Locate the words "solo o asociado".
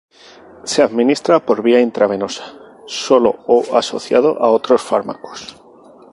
2.87-4.31